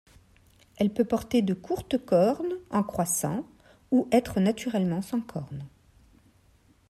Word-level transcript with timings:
Elle 0.77 0.91
peut 0.91 1.05
porter 1.05 1.43
de 1.43 1.53
courtes 1.53 2.03
cornes 2.03 2.55
en 2.71 2.81
croissant 2.81 3.45
ou 3.91 4.07
être 4.11 4.39
naturellement 4.39 5.03
sans 5.03 5.21
cornes. 5.21 5.67